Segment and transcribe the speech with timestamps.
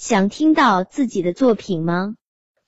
[0.00, 2.14] 想听到自己的作品吗？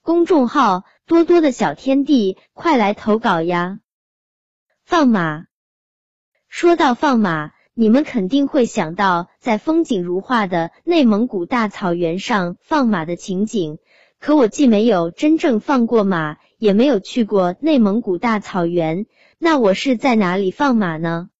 [0.02, 3.78] 公众号多多的小天地，快来投稿呀！
[4.84, 5.44] 放马。
[6.46, 13.78] 说到放马，你们肯定会想到在风景如画的内蒙古大草原上放马的情景。
[14.20, 19.06] 可我既没有真正放过马，也没有去过内蒙古大草原，
[19.38, 21.30] 那我是在哪里放马呢？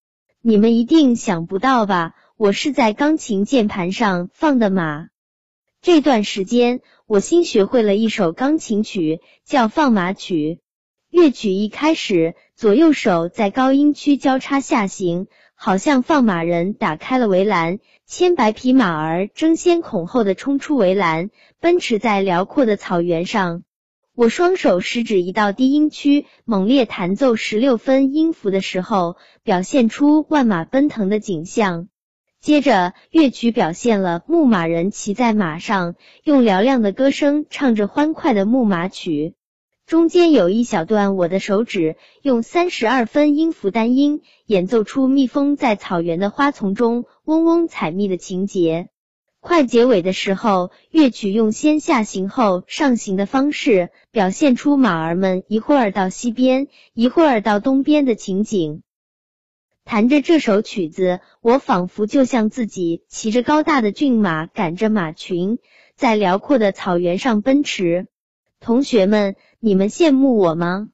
[0.41, 2.15] 你们一定想不到吧？
[2.39, 5.12] 我是在钢琴键盘上放的马。
[5.83, 10.55] 这段时间，我新学会了一首钢琴曲，叫《放马曲》。
[11.11, 23.65] 乐曲一开始，左右手在高音区交叉下行，好像放马人打开了围栏，千百匹马儿争先恐后的冲出围栏，奔驰在辽阔的草原上。
[24.15, 31.89] 我双手食指移到低音区，猛烈弹奏十六分音符的时候，表现出万马奔腾的景象。
[32.43, 39.35] 接着，乐曲表现了牧马人骑在马上，用嘹亮的歌声唱着欢快的牧马曲。
[39.87, 48.89] 中间有一小段，我的手指用三十二分音符单音演奏出蜜蜂在草原的花丛中嗡嗡采蜜的情节。
[49.39, 58.83] 快结尾的时候，乐曲用先下行后上行的方式，表现出马儿们一会儿到西边，一会儿到东边的情景。
[59.85, 65.59] 弹着这首曲子，我仿佛就像自己骑着高大的骏马，赶着马群，
[65.97, 68.07] 在辽阔的草原上奔驰。
[68.61, 70.89] 同学们，你们羡慕我吗？